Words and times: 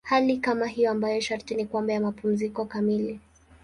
Hali 0.03 0.37
kama 0.37 0.67
hiyo 0.67 0.91
ambayo 0.91 1.21
sharti 1.21 1.55
ni 1.55 1.65
kwamba 1.65 1.93
ya 1.93 1.99
mapumziko 2.01 2.65
kamili. 2.65 3.19